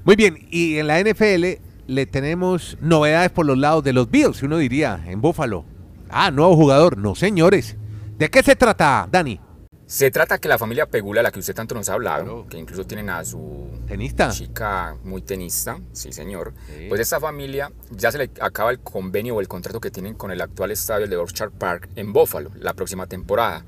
Muy 0.03 0.15
bien, 0.15 0.47
y 0.51 0.77
en 0.77 0.87
la 0.87 1.01
NFL 1.01 1.59
le 1.87 2.05
tenemos 2.05 2.77
novedades 2.81 3.31
por 3.31 3.45
los 3.45 3.57
lados 3.57 3.83
de 3.83 3.93
los 3.93 4.09
Bills, 4.09 4.43
uno 4.43 4.57
diría, 4.57 5.01
en 5.07 5.19
Buffalo. 5.21 5.65
Ah, 6.09 6.31
nuevo 6.31 6.55
jugador. 6.55 6.97
No, 6.97 7.15
señores. 7.15 7.75
¿De 8.17 8.29
qué 8.29 8.41
se 8.43 8.55
trata, 8.55 9.07
Dani? 9.11 9.39
Se 9.85 10.11
trata 10.11 10.37
que 10.37 10.49
la 10.49 10.57
familia 10.57 10.85
Pegula, 10.85 11.21
la 11.23 11.31
que 11.31 11.39
usted 11.39 11.55
tanto 11.55 11.73
nos 11.73 11.87
ha 11.87 11.93
hablado, 11.93 12.45
que 12.49 12.57
incluso 12.57 12.85
tienen 12.85 13.09
a 13.09 13.23
su 13.23 13.69
Tenista. 13.87 14.29
chica 14.31 14.97
muy 15.03 15.21
tenista, 15.21 15.79
sí 15.93 16.11
señor, 16.11 16.53
Sí. 16.67 16.87
pues 16.89 16.99
esta 16.99 17.21
familia 17.21 17.71
ya 17.91 18.11
se 18.11 18.17
le 18.17 18.29
acaba 18.41 18.71
el 18.71 18.79
convenio 18.79 19.35
o 19.35 19.39
el 19.39 19.47
contrato 19.47 19.79
que 19.79 19.89
tienen 19.91 20.15
con 20.15 20.31
el 20.31 20.41
actual 20.41 20.71
estadio 20.71 21.05
el 21.05 21.09
de 21.09 21.15
Orchard 21.15 21.51
Park 21.51 21.87
en 21.95 22.11
Buffalo 22.11 22.51
la 22.59 22.73
próxima 22.73 23.07
temporada. 23.07 23.63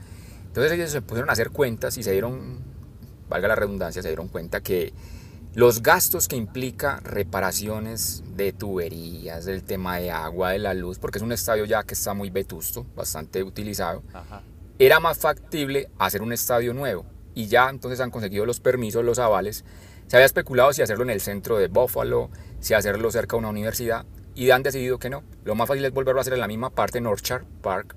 Entonces 0.47 0.73
ellos 0.73 0.89
se 0.91 1.01
pusieron 1.01 1.29
a 1.29 1.33
hacer 1.33 1.51
cuentas 1.51 1.97
y 1.97 2.03
se 2.03 2.11
dieron, 2.11 2.59
valga 3.29 3.47
la 3.47 3.55
redundancia, 3.55 4.01
se 4.01 4.09
dieron 4.09 4.27
cuenta 4.27 4.59
que 4.59 4.91
los 5.55 5.81
gastos 5.81 6.27
que 6.27 6.35
implica 6.35 6.99
reparaciones 7.03 8.23
de 8.35 8.53
tuberías, 8.53 9.45
del 9.45 9.63
tema 9.63 9.97
de 9.97 10.11
agua, 10.11 10.51
de 10.51 10.59
la 10.59 10.73
luz, 10.73 10.99
porque 10.99 11.17
es 11.17 11.23
un 11.23 11.31
estadio 11.31 11.65
ya 11.65 11.83
que 11.83 11.93
está 11.95 12.13
muy 12.13 12.29
vetusto, 12.29 12.85
bastante 12.95 13.43
utilizado, 13.43 14.03
era 14.77 14.99
más 14.99 15.17
factible 15.17 15.89
hacer 15.97 16.21
un 16.21 16.31
estadio 16.33 16.73
nuevo. 16.73 17.05
Y 17.35 17.47
ya 17.47 17.69
entonces 17.69 17.99
han 17.99 18.11
conseguido 18.11 18.45
los 18.45 18.59
permisos, 18.59 19.03
los 19.03 19.19
avales. 19.19 19.63
Se 20.07 20.15
había 20.15 20.25
especulado 20.25 20.73
si 20.73 20.81
hacerlo 20.81 21.03
en 21.03 21.09
el 21.09 21.21
centro 21.21 21.57
de 21.57 21.67
Buffalo, 21.67 22.29
si 22.59 22.73
hacerlo 22.73 23.11
cerca 23.11 23.35
de 23.35 23.39
una 23.39 23.49
universidad. 23.49 24.05
Y 24.35 24.51
han 24.51 24.63
decidido 24.63 24.99
que 24.99 25.09
no. 25.09 25.23
Lo 25.43 25.55
más 25.55 25.67
fácil 25.67 25.83
es 25.85 25.91
volverlo 25.93 26.19
a 26.19 26.21
hacer 26.21 26.33
en 26.33 26.39
la 26.39 26.47
misma 26.47 26.69
parte, 26.69 26.97
en 26.97 27.07
Orchard 27.07 27.43
Park, 27.61 27.95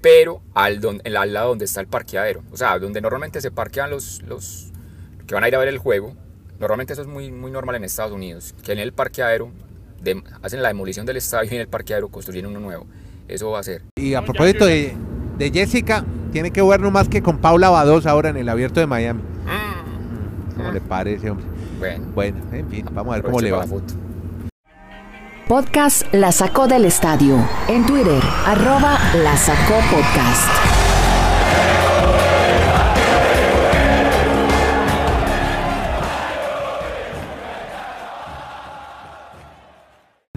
pero 0.00 0.42
al, 0.54 0.80
don- 0.80 1.00
al 1.04 1.32
lado 1.32 1.48
donde 1.50 1.64
está 1.64 1.80
el 1.80 1.86
parqueadero. 1.86 2.42
O 2.52 2.56
sea, 2.56 2.78
donde 2.78 3.00
normalmente 3.00 3.40
se 3.40 3.50
parquean 3.50 3.90
los, 3.90 4.22
los 4.22 4.72
que 5.26 5.34
van 5.34 5.44
a 5.44 5.48
ir 5.48 5.54
a 5.54 5.58
ver 5.58 5.68
el 5.68 5.78
juego. 5.78 6.14
Normalmente 6.60 6.92
eso 6.92 7.02
es 7.02 7.08
muy, 7.08 7.30
muy 7.32 7.50
normal 7.50 7.76
en 7.76 7.84
Estados 7.84 8.12
Unidos. 8.12 8.54
Que 8.64 8.72
en 8.72 8.78
el 8.78 8.92
parqueadero 8.92 9.50
de- 10.02 10.22
hacen 10.42 10.62
la 10.62 10.68
demolición 10.68 11.04
del 11.06 11.16
estadio 11.16 11.50
y 11.52 11.54
en 11.56 11.60
el 11.62 11.68
parqueadero 11.68 12.08
construyen 12.08 12.46
uno 12.46 12.60
nuevo. 12.60 12.86
Eso 13.28 13.50
va 13.50 13.60
a 13.60 13.62
ser. 13.62 13.82
Y 13.96 14.14
a 14.14 14.22
propósito 14.22 14.66
de, 14.66 14.94
de 15.38 15.50
Jessica, 15.50 16.04
tiene 16.32 16.50
que 16.50 16.62
ver 16.62 16.80
no 16.80 16.90
más 16.90 17.08
que 17.08 17.22
con 17.22 17.38
Paula 17.38 17.70
Bados 17.70 18.06
ahora 18.06 18.28
en 18.30 18.36
el 18.36 18.48
abierto 18.48 18.80
de 18.80 18.86
Miami. 18.86 19.22
¿Cómo 20.56 20.70
le 20.70 20.80
parece, 20.80 21.30
hombre? 21.30 21.46
Bueno, 21.78 22.06
Bueno, 22.14 22.38
en 22.52 22.68
fin, 22.70 22.86
vamos 22.92 23.12
a 23.12 23.16
ver 23.16 23.24
cómo 23.24 23.40
le 23.40 23.50
va. 23.50 23.66
Podcast 25.48 26.04
La 26.14 26.32
Sacó 26.32 26.66
del 26.66 26.84
Estadio. 26.86 27.36
En 27.68 27.84
Twitter, 27.84 28.22
arroba 28.46 28.98
La 29.22 29.36
Sacó 29.36 29.74
Podcast. 29.90 30.83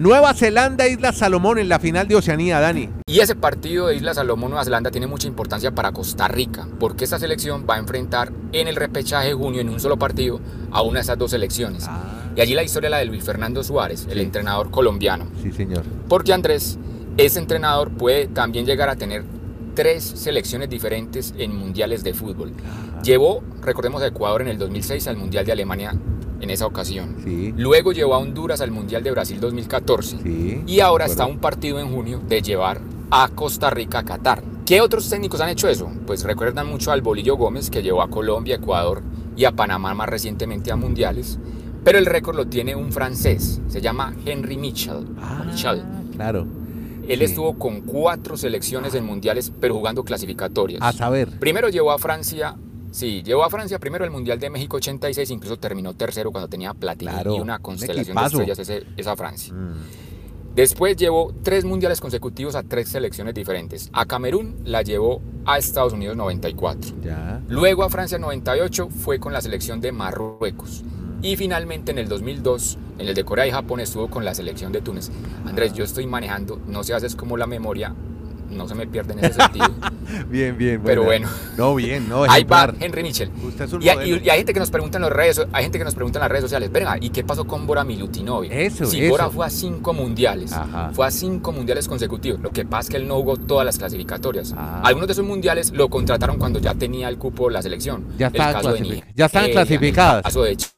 Nueva 0.00 0.32
Zelanda, 0.32 0.86
Isla 0.86 1.12
Salomón 1.12 1.58
en 1.58 1.68
la 1.68 1.80
final 1.80 2.06
de 2.06 2.14
Oceanía, 2.14 2.60
Dani. 2.60 2.88
Y 3.08 3.18
ese 3.18 3.34
partido 3.34 3.88
de 3.88 3.96
Isla 3.96 4.14
Salomón, 4.14 4.50
Nueva 4.50 4.62
Zelanda, 4.62 4.92
tiene 4.92 5.08
mucha 5.08 5.26
importancia 5.26 5.72
para 5.74 5.90
Costa 5.90 6.28
Rica, 6.28 6.68
porque 6.78 7.02
esta 7.02 7.18
selección 7.18 7.66
va 7.68 7.74
a 7.74 7.78
enfrentar 7.78 8.30
en 8.52 8.68
el 8.68 8.76
repechaje 8.76 9.26
de 9.26 9.34
junio, 9.34 9.60
en 9.60 9.68
un 9.68 9.80
solo 9.80 9.98
partido, 9.98 10.38
a 10.70 10.82
una 10.82 11.00
de 11.00 11.02
esas 11.02 11.18
dos 11.18 11.32
selecciones. 11.32 11.86
Ah. 11.88 12.30
Y 12.36 12.40
allí 12.40 12.54
la 12.54 12.62
historia 12.62 12.90
la 12.90 12.98
de 12.98 13.06
Luis 13.06 13.24
Fernando 13.24 13.64
Suárez, 13.64 14.06
el 14.08 14.18
Sí. 14.18 14.20
entrenador 14.20 14.70
colombiano. 14.70 15.26
Sí, 15.42 15.50
señor. 15.50 15.82
Porque 16.08 16.32
Andrés, 16.32 16.78
ese 17.16 17.40
entrenador 17.40 17.90
puede 17.90 18.28
también 18.28 18.66
llegar 18.66 18.88
a 18.90 18.94
tener 18.94 19.24
tres 19.74 20.04
selecciones 20.04 20.70
diferentes 20.70 21.34
en 21.38 21.56
mundiales 21.56 22.04
de 22.04 22.14
fútbol. 22.14 22.52
Llevó, 23.02 23.42
recordemos, 23.62 24.00
a 24.02 24.06
Ecuador 24.06 24.42
en 24.42 24.48
el 24.48 24.58
2006 24.58 25.08
al 25.08 25.16
Mundial 25.16 25.44
de 25.44 25.50
Alemania 25.50 25.92
en 26.40 26.50
esa 26.50 26.66
ocasión. 26.66 27.16
Sí. 27.24 27.52
Luego 27.56 27.92
llevó 27.92 28.14
a 28.14 28.18
Honduras 28.18 28.60
al 28.60 28.70
Mundial 28.70 29.02
de 29.02 29.10
Brasil 29.10 29.40
2014. 29.40 30.18
Sí. 30.22 30.62
Y 30.66 30.80
ahora 30.80 31.06
está 31.06 31.26
un 31.26 31.38
partido 31.38 31.78
en 31.80 31.92
junio 31.92 32.20
de 32.28 32.42
llevar 32.42 32.80
a 33.10 33.28
Costa 33.28 33.70
Rica 33.70 34.00
a 34.00 34.04
Qatar. 34.04 34.42
¿Qué 34.66 34.80
otros 34.80 35.08
técnicos 35.08 35.40
han 35.40 35.48
hecho 35.48 35.68
eso? 35.68 35.90
Pues 36.06 36.22
recuerdan 36.24 36.66
mucho 36.66 36.92
al 36.92 37.00
Bolillo 37.00 37.36
Gómez, 37.36 37.70
que 37.70 37.82
llevó 37.82 38.02
a 38.02 38.10
Colombia, 38.10 38.56
Ecuador 38.56 39.02
y 39.36 39.44
a 39.46 39.52
Panamá 39.52 39.94
más 39.94 40.08
recientemente 40.08 40.70
a 40.70 40.76
mundiales. 40.76 41.38
Pero 41.84 41.98
el 41.98 42.06
récord 42.06 42.36
lo 42.36 42.48
tiene 42.48 42.76
un 42.76 42.92
francés, 42.92 43.62
se 43.68 43.80
llama 43.80 44.14
Henry 44.26 44.58
Mitchell. 44.58 45.06
Ah, 45.20 45.44
Mitchell. 45.46 45.82
claro. 46.14 46.46
Él 47.08 47.20
sí. 47.20 47.24
estuvo 47.24 47.58
con 47.58 47.80
cuatro 47.80 48.36
selecciones 48.36 48.94
en 48.94 49.06
mundiales, 49.06 49.50
pero 49.58 49.74
jugando 49.74 50.04
clasificatorias. 50.04 50.82
A 50.82 50.92
saber. 50.92 51.38
Primero 51.38 51.70
llevó 51.70 51.92
a 51.92 51.98
Francia, 51.98 52.56
sí, 52.98 53.22
llevó 53.22 53.44
a 53.44 53.50
Francia 53.50 53.78
primero 53.78 54.04
el 54.04 54.10
Mundial 54.10 54.38
de 54.38 54.50
México 54.50 54.76
86, 54.78 55.30
incluso 55.30 55.56
terminó 55.58 55.94
tercero 55.94 56.30
cuando 56.30 56.48
tenía 56.48 56.74
Platini 56.74 57.10
Claro, 57.12 57.36
y 57.36 57.40
una 57.40 57.56
un 57.56 57.62
constelación 57.62 58.16
de 58.16 58.24
estrellas 58.26 58.58
ese- 58.58 58.84
esa 58.96 59.16
Francia. 59.16 59.54
Mm, 59.54 59.74
Después 60.54 60.96
llevó 60.96 61.32
tres 61.44 61.64
mundiales 61.64 62.00
consecutivos 62.00 62.56
a 62.56 62.64
tres 62.64 62.88
selecciones 62.88 63.32
diferentes. 63.32 63.90
A 63.92 64.06
Camerún 64.06 64.56
la 64.64 64.82
llevó 64.82 65.22
a 65.44 65.56
Estados 65.56 65.92
Unidos 65.92 66.16
94. 66.16 66.96
ya. 67.00 67.40
Luego 67.48 67.84
a 67.84 67.90
Francia 67.90 68.18
98 68.18 68.88
fue 68.88 69.20
con 69.20 69.32
la 69.32 69.40
selección 69.40 69.80
de 69.80 69.92
Marruecos. 69.92 70.82
Y 71.22 71.36
finalmente 71.36 71.92
en 71.92 71.98
el 71.98 72.08
2002, 72.08 72.76
en 72.98 73.06
el 73.08 73.14
de 73.14 73.24
Corea 73.24 73.46
y 73.46 73.52
Japón, 73.52 73.78
estuvo 73.78 74.08
con 74.08 74.24
la 74.24 74.34
selección 74.34 74.72
de 74.72 74.80
Túnez. 74.80 75.12
Andrés, 75.46 75.74
yo 75.74 75.84
estoy 75.84 76.06
manejando, 76.08 76.60
no 76.66 76.82
se 76.82 76.92
haces 76.94 77.14
como 77.14 77.36
la 77.36 77.46
memoria, 77.46 77.94
no 78.50 78.66
se 78.68 78.74
me 78.74 78.86
pierde 78.86 79.12
en 79.14 79.20
ese 79.24 79.34
sentido. 79.34 79.68
Bien, 80.30 80.56
bien. 80.56 80.80
Pero 80.82 81.04
buena. 81.04 81.28
bueno. 81.28 81.54
No, 81.58 81.74
bien, 81.74 82.08
no. 82.08 82.22
Ahí 82.24 82.44
va 82.44 82.64
ejemplar. 82.64 82.74
Henry 82.80 83.02
Mitchell. 83.02 83.30
Usted 83.46 83.64
es 83.66 83.72
un 83.74 83.82
Y, 83.82 83.86
y- 83.88 84.22
y 84.24 84.30
hay 84.30 84.38
gente 84.38 84.54
que 84.54 84.60
nos 84.60 84.70
pregunta 84.70 84.96
en 84.96 85.02
las 85.02 85.12
redes, 85.12 85.40
hay 85.52 85.62
gente 85.64 85.76
que 85.78 85.84
nos 85.84 85.94
pregunta 85.94 86.18
en 86.18 86.22
las 86.22 86.30
redes 86.30 86.44
sociales, 86.44 86.72
venga, 86.72 86.96
¿y 86.98 87.10
qué 87.10 87.24
pasó 87.24 87.46
con 87.46 87.66
Bora 87.66 87.84
Milutinovic? 87.84 88.50
Eso, 88.50 88.86
Si 88.86 89.00
eso. 89.00 89.10
Bora 89.10 89.28
fue 89.28 89.44
a 89.46 89.50
cinco 89.50 89.92
mundiales, 89.92 90.52
Ajá. 90.52 90.90
fue 90.94 91.06
a 91.06 91.10
cinco 91.10 91.52
mundiales 91.52 91.86
consecutivos. 91.88 92.40
Lo 92.40 92.50
que 92.50 92.64
pasa 92.64 92.80
es 92.80 92.88
que 92.88 92.96
él 92.96 93.06
no 93.06 93.16
jugó 93.16 93.36
todas 93.36 93.66
las 93.66 93.76
clasificatorias. 93.78 94.54
Ah. 94.56 94.80
Algunos 94.82 95.08
de 95.08 95.12
esos 95.12 95.26
mundiales 95.26 95.72
lo 95.72 95.88
contrataron 95.90 96.38
cuando 96.38 96.58
ya 96.58 96.74
tenía 96.74 97.08
el 97.10 97.18
cupo 97.18 97.50
la 97.50 97.60
selección. 97.60 98.06
Ya 98.18 98.28
estaban 98.28 98.62
clasific- 98.62 99.04
ya 99.14 99.26
estaban 99.26 99.50
clasificadas. 99.50 100.22
caso 100.22 100.42
de 100.42 100.56
Ch- 100.56 100.70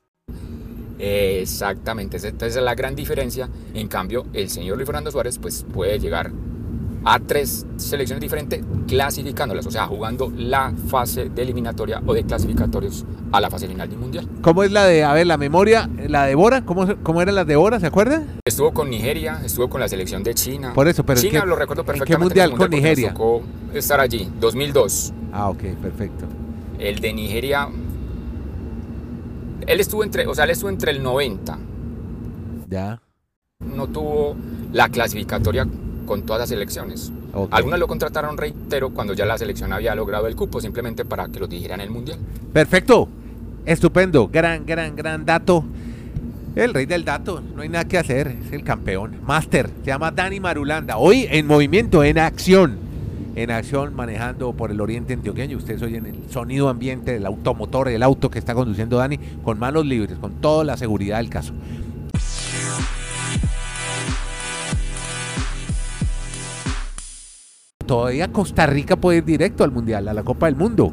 Exactamente, 0.98 2.16
esa 2.18 2.28
esa 2.28 2.46
es 2.46 2.56
la 2.56 2.74
gran 2.74 2.94
diferencia. 2.94 3.48
En 3.74 3.88
cambio, 3.88 4.26
el 4.32 4.50
señor 4.50 4.76
Luis 4.76 4.86
Fernando 4.86 5.10
Suárez 5.10 5.38
pues 5.38 5.64
puede 5.72 5.98
llegar 5.98 6.30
a 7.04 7.18
tres 7.18 7.66
selecciones 7.76 8.20
diferentes 8.20 8.62
clasificándolas, 8.86 9.66
o 9.66 9.70
sea, 9.70 9.86
jugando 9.86 10.30
la 10.36 10.72
fase 10.88 11.30
de 11.30 11.42
eliminatoria 11.42 12.02
o 12.06 12.12
de 12.12 12.24
clasificatorios 12.24 13.06
a 13.32 13.40
la 13.40 13.48
fase 13.50 13.66
final 13.68 13.88
del 13.88 13.98
mundial. 13.98 14.28
¿Cómo 14.42 14.62
es 14.64 14.70
la 14.72 14.84
de, 14.84 15.02
a 15.04 15.12
ver, 15.14 15.26
la 15.26 15.36
memoria, 15.38 15.88
la 16.08 16.26
de 16.26 16.34
Bora? 16.34 16.62
¿Cómo, 16.64 16.86
cómo 17.02 17.22
eran 17.22 17.36
las 17.36 17.46
de 17.46 17.56
Bora? 17.56 17.80
¿Se 17.80 17.86
acuerdan? 17.86 18.26
Estuvo 18.44 18.72
con 18.74 18.90
Nigeria, 18.90 19.40
estuvo 19.44 19.70
con 19.70 19.80
la 19.80 19.88
selección 19.88 20.22
de 20.22 20.34
China. 20.34 20.72
Por 20.74 20.88
eso, 20.88 21.04
pero 21.06 21.20
¿en 21.20 21.26
China 21.28 21.40
qué- 21.42 21.46
lo 21.46 21.56
recuerdo 21.56 21.82
en 21.82 21.86
qué 21.86 21.92
perfectamente. 21.92 22.24
mundial 22.24 22.50
con 22.50 22.58
nos 22.58 22.70
Nigeria? 22.70 23.12
tocó 23.14 23.42
estar 23.72 24.00
allí, 24.00 24.28
2002. 24.40 25.12
Ah, 25.32 25.48
ok, 25.48 25.62
perfecto. 25.80 26.26
El 26.78 26.98
de 27.00 27.12
Nigeria, 27.14 27.68
él 29.66 29.80
estuvo 29.80 30.02
entre, 30.04 30.26
o 30.26 30.34
sea, 30.34 30.44
él 30.44 30.50
estuvo 30.50 30.68
entre 30.70 30.90
el 30.90 31.02
90. 31.02 31.58
Ya. 32.68 33.00
No 33.60 33.86
tuvo 33.86 34.36
la 34.72 34.88
clasificatoria 34.88 35.66
con 36.10 36.22
todas 36.22 36.40
las 36.40 36.48
selecciones. 36.48 37.12
ok. 37.32 37.54
Algunas 37.54 37.78
lo 37.78 37.86
contrataron, 37.86 38.36
reitero, 38.36 38.90
cuando 38.90 39.14
ya 39.14 39.24
la 39.26 39.38
selección 39.38 39.72
había 39.72 39.94
logrado 39.94 40.26
el 40.26 40.34
cupo, 40.34 40.60
simplemente 40.60 41.04
para 41.04 41.28
que 41.28 41.38
lo 41.38 41.46
dirigieran 41.46 41.78
en 41.80 41.86
el 41.86 41.92
mundial. 41.92 42.18
Perfecto. 42.52 43.08
Estupendo. 43.64 44.26
Gran, 44.26 44.66
gran, 44.66 44.96
gran 44.96 45.24
dato. 45.24 45.62
El 46.56 46.74
rey 46.74 46.86
del 46.86 47.04
dato. 47.04 47.40
No 47.54 47.62
hay 47.62 47.68
nada 47.68 47.84
que 47.84 47.96
hacer. 47.96 48.26
Es 48.44 48.52
el 48.52 48.64
campeón. 48.64 49.18
Master. 49.24 49.70
Se 49.84 49.86
llama 49.86 50.10
Dani 50.10 50.40
Marulanda. 50.40 50.96
Hoy 50.96 51.28
en 51.30 51.46
movimiento, 51.46 52.02
en 52.02 52.18
acción. 52.18 52.76
En 53.36 53.52
acción, 53.52 53.94
manejando 53.94 54.52
por 54.52 54.72
el 54.72 54.80
oriente 54.80 55.12
antioqueño. 55.12 55.58
Ustedes 55.58 55.80
oyen 55.80 56.06
el 56.06 56.28
sonido 56.28 56.68
ambiente 56.68 57.12
del 57.12 57.24
automotor, 57.24 57.88
el 57.88 58.02
auto 58.02 58.32
que 58.32 58.40
está 58.40 58.52
conduciendo 58.52 58.96
Dani, 58.96 59.20
con 59.44 59.60
manos 59.60 59.86
libres, 59.86 60.18
con 60.18 60.40
toda 60.40 60.64
la 60.64 60.76
seguridad 60.76 61.18
del 61.18 61.30
caso. 61.30 61.52
Todavía 67.90 68.28
Costa 68.30 68.66
Rica 68.66 68.94
puede 68.94 69.18
ir 69.18 69.24
directo 69.24 69.64
al 69.64 69.72
Mundial, 69.72 70.06
a 70.06 70.14
la 70.14 70.22
Copa 70.22 70.46
del 70.46 70.54
Mundo. 70.54 70.92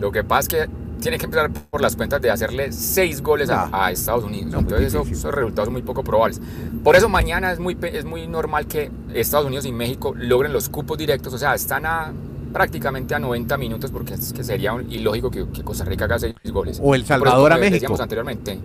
Lo 0.00 0.10
que 0.10 0.24
pasa 0.24 0.40
es 0.40 0.48
que 0.48 0.70
tiene 1.02 1.18
que 1.18 1.26
empezar 1.26 1.50
por 1.52 1.82
las 1.82 1.94
cuentas 1.94 2.22
de 2.22 2.30
hacerle 2.30 2.72
seis 2.72 3.20
goles 3.22 3.50
a, 3.50 3.64
Ah. 3.70 3.84
a 3.88 3.90
Estados 3.90 4.24
Unidos. 4.24 4.50
No, 4.50 4.60
Entonces 4.60 4.86
eso- 4.88 5.02
esos 5.02 5.34
resultados 5.34 5.66
son 5.66 5.74
muy 5.74 5.82
poco 5.82 6.02
probables. 6.02 6.40
Por 6.82 6.96
eso 6.96 7.10
mañana 7.10 7.52
es 7.52 7.58
muy, 7.60 7.76
es 7.82 8.06
muy 8.06 8.26
normal 8.26 8.66
que 8.66 8.90
Estados 9.12 9.46
Unidos 9.46 9.66
y 9.66 9.72
México 9.72 10.14
logren 10.16 10.54
los 10.54 10.70
cupos 10.70 10.96
directos. 10.96 11.34
O 11.34 11.38
sea, 11.38 11.54
están 11.54 11.84
a 11.84 12.14
prácticamente 12.54 13.14
a 13.14 13.18
90 13.18 13.58
minutos 13.58 13.90
porque 13.90 14.14
es 14.14 14.32
que 14.32 14.42
sería 14.42 14.72
ilógico 14.88 15.30
que, 15.30 15.46
que 15.50 15.62
Costa 15.62 15.84
Rica 15.84 16.06
haga 16.06 16.18
seis 16.18 16.34
goles. 16.50 16.80
O 16.82 16.94
El 16.94 17.04
Salvador 17.04 17.52
a 17.52 17.56
México. 17.58 17.74
Decíamos 17.74 18.00
anteriormente. 18.00 18.58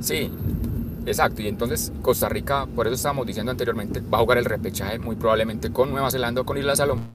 Sí, 0.00 0.30
exacto. 1.08 1.42
Y 1.42 1.48
entonces 1.48 1.92
Costa 2.02 2.28
Rica, 2.28 2.66
por 2.66 2.86
eso 2.86 2.94
estábamos 2.94 3.26
diciendo 3.26 3.50
anteriormente, 3.50 4.00
va 4.00 4.18
a 4.18 4.20
jugar 4.20 4.38
el 4.38 4.44
repechaje 4.44 4.98
muy 4.98 5.16
probablemente 5.16 5.72
con 5.72 5.90
Nueva 5.90 6.10
Zelanda 6.10 6.42
o 6.42 6.44
con 6.44 6.56
Isla 6.56 6.76
Salomón. 6.76 7.08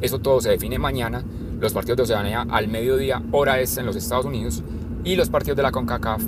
Eso 0.00 0.18
todo 0.18 0.40
se 0.40 0.50
define 0.50 0.78
mañana. 0.78 1.24
Los 1.60 1.72
partidos 1.72 1.96
de 1.96 2.02
Oceanía 2.02 2.46
al 2.48 2.68
mediodía, 2.68 3.22
hora 3.32 3.60
este 3.60 3.80
en 3.80 3.86
los 3.86 3.96
Estados 3.96 4.26
Unidos. 4.26 4.62
Y 5.04 5.16
los 5.16 5.30
partidos 5.30 5.56
de 5.56 5.62
la 5.62 5.70
CONCACAF, 5.72 6.22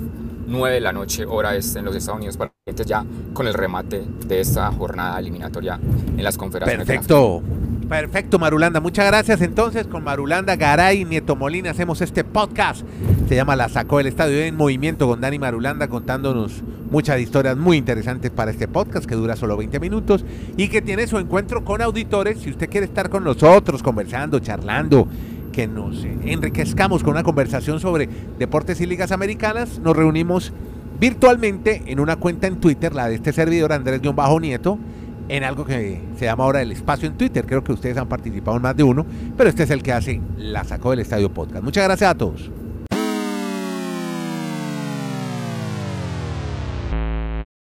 9 0.47 0.75
de 0.75 0.81
la 0.81 0.93
noche, 0.93 1.25
hora 1.25 1.55
este 1.55 1.79
en 1.79 1.85
los 1.85 1.95
Estados 1.95 2.17
Unidos. 2.17 2.37
Para 2.37 2.51
ya 2.85 3.05
con 3.33 3.47
el 3.47 3.53
remate 3.53 4.03
de 4.25 4.39
esta 4.41 4.71
jornada 4.71 5.17
eliminatoria 5.19 5.79
en 5.81 6.23
las 6.23 6.37
la 6.37 6.65
Perfecto. 6.65 7.41
Perfecto, 7.89 8.37
Marulanda. 8.37 8.81
Muchas 8.81 9.05
gracias. 9.07 9.41
Entonces, 9.41 9.87
con 9.87 10.03
Marulanda, 10.03 10.57
Garay, 10.57 11.05
Nieto 11.05 11.37
Molina, 11.37 11.71
hacemos 11.71 12.01
este 12.01 12.25
podcast. 12.25 12.81
Se 13.29 13.35
llama 13.35 13.55
La 13.55 13.69
Sacó 13.69 13.99
del 13.99 14.07
Estadio 14.07 14.41
en 14.41 14.57
Movimiento 14.57 15.07
con 15.07 15.21
Dani 15.21 15.39
Marulanda 15.39 15.87
contándonos 15.87 16.63
muchas 16.91 17.21
historias 17.21 17.55
muy 17.55 17.77
interesantes 17.77 18.29
para 18.29 18.51
este 18.51 18.67
podcast 18.67 19.05
que 19.05 19.15
dura 19.15 19.37
solo 19.37 19.55
20 19.55 19.79
minutos 19.79 20.25
y 20.57 20.67
que 20.67 20.81
tiene 20.81 21.07
su 21.07 21.17
encuentro 21.17 21.63
con 21.63 21.81
auditores. 21.81 22.39
Si 22.39 22.49
usted 22.49 22.69
quiere 22.69 22.87
estar 22.87 23.09
con 23.09 23.23
nosotros 23.23 23.81
conversando, 23.81 24.39
charlando, 24.39 25.07
que 25.53 25.65
nos 25.65 26.03
enriquezcamos 26.03 27.03
con 27.03 27.11
una 27.11 27.23
conversación 27.23 27.79
sobre 27.79 28.09
deportes 28.37 28.81
y 28.81 28.85
ligas 28.85 29.13
americanas, 29.13 29.79
nos 29.79 29.95
reunimos 29.95 30.51
virtualmente 30.99 31.83
en 31.85 32.01
una 32.01 32.17
cuenta 32.17 32.47
en 32.47 32.57
Twitter, 32.59 32.93
la 32.93 33.07
de 33.07 33.15
este 33.15 33.31
servidor 33.31 33.71
Andrés-Nieto, 33.71 34.77
en 35.29 35.43
algo 35.43 35.65
que 35.65 36.01
se 36.17 36.25
llama 36.25 36.43
ahora 36.43 36.61
el 36.61 36.71
espacio 36.71 37.07
en 37.07 37.17
Twitter. 37.17 37.45
Creo 37.45 37.63
que 37.63 37.71
ustedes 37.71 37.97
han 37.97 38.07
participado 38.07 38.57
en 38.57 38.63
más 38.63 38.75
de 38.75 38.83
uno, 38.83 39.05
pero 39.35 39.49
este 39.49 39.63
es 39.63 39.69
el 39.69 39.83
que 39.83 39.93
hace 39.93 40.21
La 40.37 40.63
Sacó 40.63 40.91
del 40.91 40.99
Estadio 40.99 41.33
Podcast. 41.33 41.63
Muchas 41.63 41.83
gracias 41.83 42.11
a 42.11 42.15
todos. 42.15 42.49